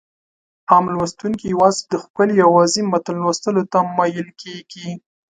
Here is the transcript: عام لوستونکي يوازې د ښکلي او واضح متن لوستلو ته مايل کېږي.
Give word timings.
عام 0.71 0.85
لوستونکي 0.95 1.45
يوازې 1.55 1.81
د 1.91 1.93
ښکلي 2.03 2.37
او 2.45 2.49
واضح 2.57 2.83
متن 2.91 3.15
لوستلو 3.23 3.63
ته 3.71 3.79
مايل 3.97 4.27
کېږي. 4.41 4.89